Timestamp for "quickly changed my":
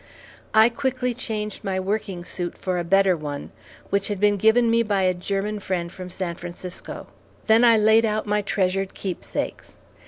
0.69-1.79